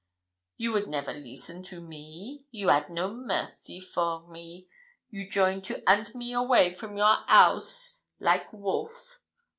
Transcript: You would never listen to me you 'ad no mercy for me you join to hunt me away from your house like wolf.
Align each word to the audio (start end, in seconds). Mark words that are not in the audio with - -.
You 0.57 0.71
would 0.71 0.87
never 0.89 1.13
listen 1.13 1.61
to 1.65 1.79
me 1.79 2.47
you 2.49 2.71
'ad 2.71 2.89
no 2.89 3.13
mercy 3.13 3.79
for 3.79 4.27
me 4.27 4.67
you 5.11 5.29
join 5.29 5.61
to 5.69 5.83
hunt 5.85 6.15
me 6.15 6.33
away 6.33 6.73
from 6.73 6.97
your 6.97 7.17
house 7.27 7.99
like 8.19 8.51
wolf. 8.51 9.19